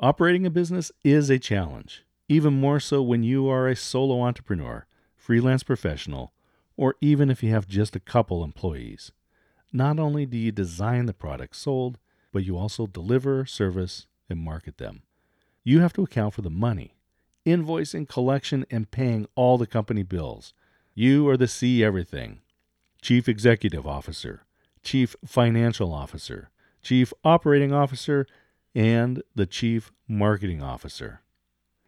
[0.00, 4.86] Operating a business is a challenge, even more so when you are a solo entrepreneur,
[5.16, 6.32] freelance professional,
[6.76, 9.10] or even if you have just a couple employees.
[9.72, 11.98] Not only do you design the products sold,
[12.32, 15.02] but you also deliver, service, and market them.
[15.64, 16.94] You have to account for the money,
[17.44, 20.54] invoicing, collection, and paying all the company bills.
[20.94, 22.38] You are the C everything
[23.02, 24.44] Chief Executive Officer,
[24.84, 26.50] Chief Financial Officer,
[26.82, 28.28] Chief Operating Officer,
[28.74, 31.20] and the Chief Marketing Officer.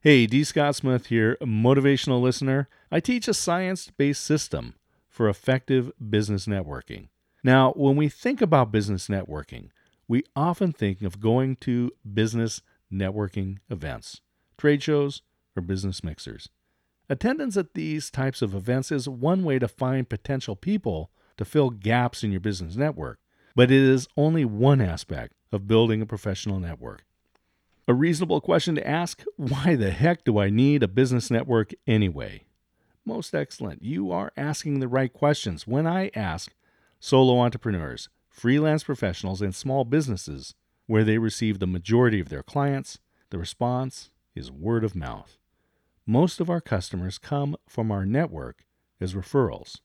[0.00, 0.44] Hey, D.
[0.44, 2.68] Scott Smith here, motivational listener.
[2.90, 4.74] I teach a science based system
[5.08, 7.08] for effective business networking.
[7.44, 9.68] Now, when we think about business networking,
[10.08, 14.20] we often think of going to business networking events,
[14.58, 15.22] trade shows,
[15.54, 16.48] or business mixers.
[17.08, 21.70] Attendance at these types of events is one way to find potential people to fill
[21.70, 23.19] gaps in your business network,
[23.54, 27.04] but it is only one aspect of building a professional network.
[27.88, 32.44] A reasonable question to ask why the heck do I need a business network anyway?
[33.04, 33.82] Most excellent.
[33.82, 35.66] You are asking the right questions.
[35.66, 36.52] When I ask
[37.00, 40.54] solo entrepreneurs, freelance professionals, and small businesses
[40.86, 42.98] where they receive the majority of their clients,
[43.30, 45.38] the response is word of mouth.
[46.06, 48.64] Most of our customers come from our network
[49.00, 49.80] as referrals.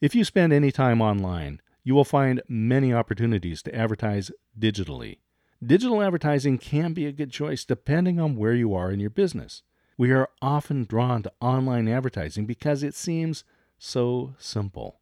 [0.00, 5.18] If you spend any time online, you will find many opportunities to advertise digitally.
[5.64, 9.62] Digital advertising can be a good choice depending on where you are in your business.
[9.96, 13.44] We are often drawn to online advertising because it seems
[13.78, 14.98] so simple.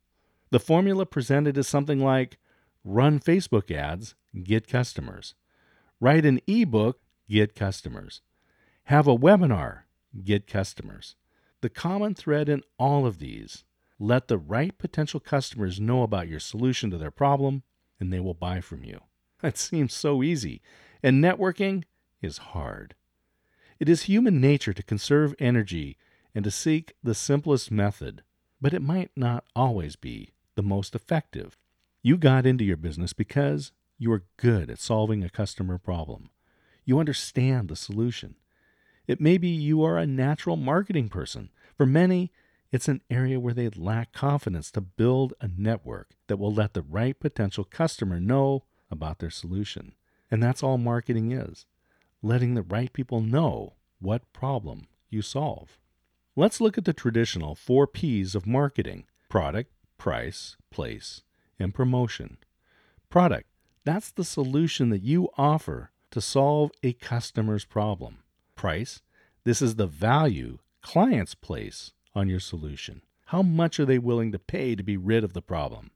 [0.50, 2.36] The formula presented is something like
[2.84, 5.34] run Facebook ads, get customers,
[6.00, 8.20] write an ebook, get customers,
[8.84, 9.84] have a webinar,
[10.22, 11.16] get customers.
[11.62, 13.64] The common thread in all of these
[13.98, 17.62] let the right potential customers know about your solution to their problem,
[18.00, 19.00] and they will buy from you.
[19.42, 20.62] That seems so easy,
[21.03, 21.84] and networking
[22.22, 22.95] is hard.
[23.78, 25.98] It is human nature to conserve energy
[26.34, 28.22] and to seek the simplest method,
[28.61, 31.59] but it might not always be the most effective.
[32.03, 36.31] You got into your business because you are good at solving a customer problem.
[36.84, 38.37] You understand the solution.
[39.06, 41.50] It may be you are a natural marketing person.
[41.77, 42.33] For many,
[42.74, 46.82] it's an area where they lack confidence to build a network that will let the
[46.82, 49.92] right potential customer know about their solution.
[50.28, 51.66] And that's all marketing is
[52.20, 55.78] letting the right people know what problem you solve.
[56.34, 61.22] Let's look at the traditional four P's of marketing product, price, place,
[61.60, 62.38] and promotion.
[63.08, 63.46] Product
[63.84, 68.24] that's the solution that you offer to solve a customer's problem.
[68.56, 69.00] Price
[69.44, 73.02] this is the value clients place on your solution.
[73.26, 75.91] How much are they willing to pay to be rid of the problem?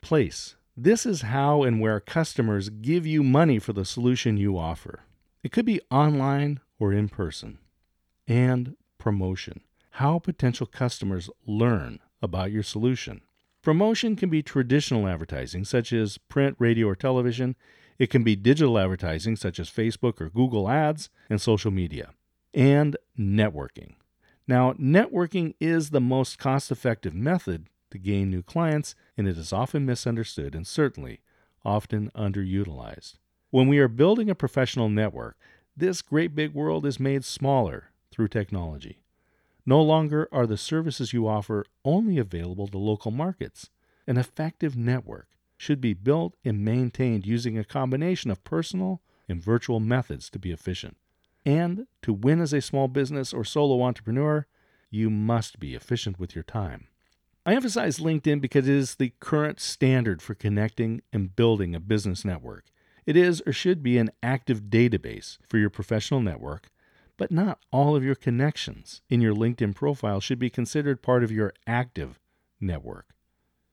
[0.00, 0.56] Place.
[0.76, 5.00] This is how and where customers give you money for the solution you offer.
[5.42, 7.58] It could be online or in person.
[8.28, 9.60] And promotion.
[9.92, 13.22] How potential customers learn about your solution.
[13.62, 17.56] Promotion can be traditional advertising, such as print, radio, or television.
[17.98, 22.10] It can be digital advertising, such as Facebook or Google Ads and social media.
[22.52, 23.94] And networking.
[24.48, 29.52] Now, networking is the most cost effective method to gain new clients, and it is
[29.52, 31.20] often misunderstood and certainly
[31.64, 33.14] often underutilized.
[33.50, 35.36] When we are building a professional network,
[35.76, 39.02] this great big world is made smaller through technology.
[39.64, 43.70] No longer are the services you offer only available to local markets.
[44.06, 49.80] An effective network should be built and maintained using a combination of personal and virtual
[49.80, 50.96] methods to be efficient.
[51.46, 54.46] And to win as a small business or solo entrepreneur,
[54.90, 56.88] you must be efficient with your time.
[57.46, 62.24] I emphasize LinkedIn because it is the current standard for connecting and building a business
[62.24, 62.64] network.
[63.06, 66.70] It is or should be an active database for your professional network,
[67.16, 71.30] but not all of your connections in your LinkedIn profile should be considered part of
[71.30, 72.18] your active
[72.60, 73.14] network.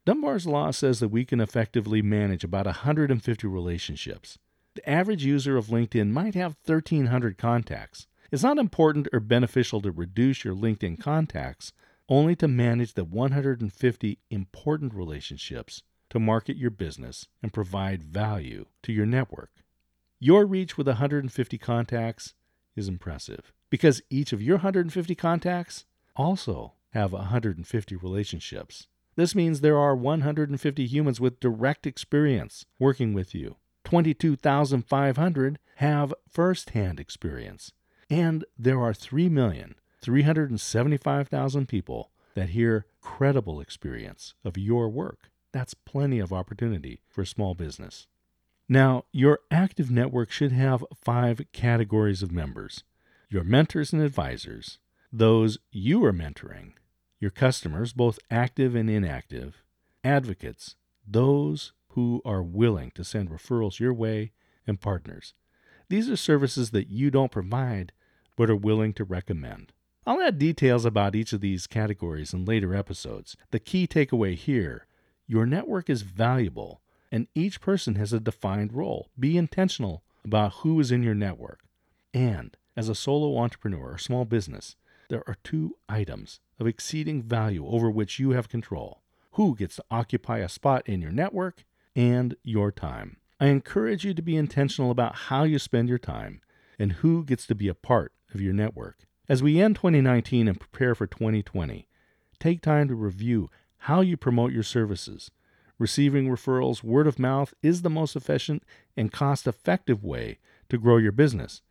[0.05, 4.37] Dunbar's Law says that we can effectively manage about 150 relationships.
[4.75, 8.07] The average user of LinkedIn might have 1,300 contacts.
[8.31, 11.73] It's not important or beneficial to reduce your LinkedIn contacts,
[12.09, 18.91] only to manage the 150 important relationships to market your business and provide value to
[18.91, 19.51] your network.
[20.19, 22.33] Your reach with 150 contacts
[22.75, 25.85] is impressive because each of your 150 contacts
[26.15, 28.87] also have 150 relationships.
[29.15, 33.57] This means there are 150 humans with direct experience working with you.
[33.83, 37.71] 22,500 have first-hand experience.
[38.09, 45.29] And there are 3,375,000 people that hear credible experience of your work.
[45.51, 48.07] That's plenty of opportunity for small business.
[48.67, 52.83] Now, your active network should have five categories of members
[53.29, 54.77] your mentors and advisors,
[55.11, 56.73] those you are mentoring,
[57.19, 59.63] your customers, both active and inactive,
[60.03, 60.75] advocates,
[61.07, 64.31] those who are willing to send referrals your way,
[64.65, 65.33] and partners.
[65.89, 67.91] These are services that you don't provide
[68.35, 69.73] but are willing to recommend.
[70.05, 73.37] I'll add details about each of these categories in later episodes.
[73.51, 74.87] The key takeaway here
[75.25, 76.81] your network is valuable,
[77.11, 79.09] and each person has a defined role.
[79.17, 81.61] Be intentional about who is in your network.
[82.13, 84.75] And as a solo entrepreneur or small business,
[85.09, 89.01] there are two items of exceeding value over which you have control
[89.33, 91.63] who gets to occupy a spot in your network
[91.95, 93.17] and your time.
[93.39, 96.41] I encourage you to be intentional about how you spend your time
[96.79, 99.05] and who gets to be a part of your network.
[99.29, 101.87] As we end 2019 and prepare for 2020,
[102.39, 105.31] take time to review how you promote your services.
[105.79, 108.63] Receiving referrals, word of mouth, is the most efficient
[108.95, 110.39] and cost effective way
[110.69, 111.61] to grow your business.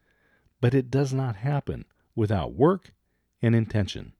[0.60, 1.84] But it does not happen
[2.14, 2.92] without work
[3.40, 4.12] and intention.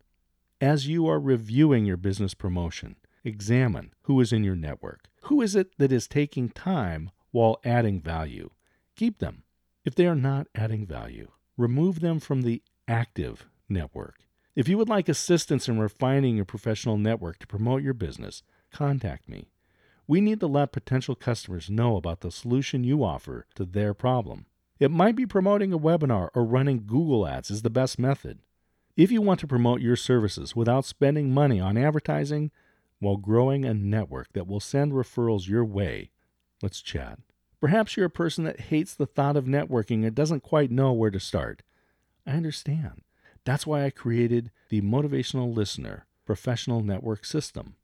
[0.61, 5.09] As you are reviewing your business promotion, examine who is in your network.
[5.27, 8.51] Who is it that is taking time while adding value?
[8.97, 9.45] Keep them.
[9.85, 14.17] If they are not adding value, remove them from the active network.
[14.55, 18.43] If you would like assistance in refining your professional network to promote your business,
[18.73, 19.49] contact me.
[20.07, 24.47] We need to let potential customers know about the solution you offer to their problem.
[24.81, 28.41] It might be promoting a webinar or running Google Ads is the best method.
[28.97, 32.51] If you want to promote your services without spending money on advertising
[33.03, 36.11] while growing a network that will send referrals your way,
[36.63, 37.19] let's chat.
[37.61, 41.11] Perhaps you're a person that hates the thought of networking and doesn't quite know where
[41.11, 41.63] to start.
[42.25, 43.03] I understand.
[43.45, 47.75] That's why I created the Motivational Listener Professional Network System.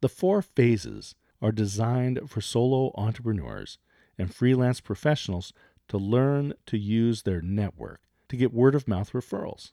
[0.00, 3.78] The four phases are designed for solo entrepreneurs
[4.16, 5.52] and freelance professionals
[5.88, 9.72] to learn to use their network to get word of mouth referrals.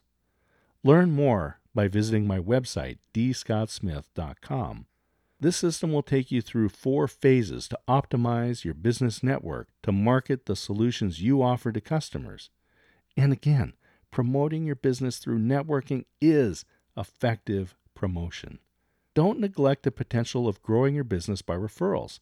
[0.84, 4.86] Learn more by visiting my website, dscottsmith.com.
[5.38, 10.46] This system will take you through four phases to optimize your business network to market
[10.46, 12.50] the solutions you offer to customers.
[13.16, 13.74] And again,
[14.10, 16.64] promoting your business through networking is
[16.96, 18.58] effective promotion.
[19.14, 22.18] Don't neglect the potential of growing your business by referrals.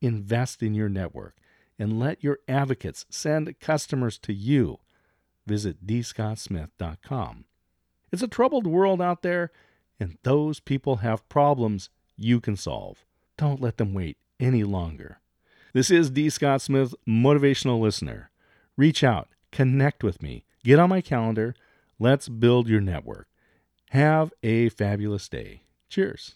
[0.00, 1.36] Invest in your network
[1.78, 4.78] and let your advocates send customers to you.
[5.46, 7.44] Visit dscottsmith.com.
[8.12, 9.50] It's a troubled world out there,
[10.00, 13.04] and those people have problems you can solve.
[13.36, 15.20] Don't let them wait any longer.
[15.72, 16.30] This is D.
[16.30, 18.30] Scott Smith, motivational listener.
[18.76, 21.54] Reach out, connect with me, Get on my calendar.
[21.98, 23.26] Let's build your network.
[23.90, 25.62] Have a fabulous day.
[25.88, 26.34] Cheers.